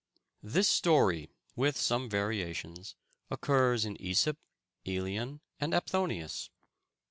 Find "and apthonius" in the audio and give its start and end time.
5.59-6.49